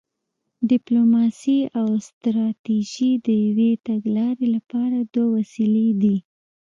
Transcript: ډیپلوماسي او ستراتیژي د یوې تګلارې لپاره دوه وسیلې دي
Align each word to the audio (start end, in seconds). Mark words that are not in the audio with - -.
ډیپلوماسي 0.69 1.59
او 1.79 1.87
ستراتیژي 2.07 3.11
د 3.25 3.27
یوې 3.45 3.71
تګلارې 3.87 4.47
لپاره 4.55 4.97
دوه 5.13 5.27
وسیلې 5.35 5.89
دي 6.01 6.17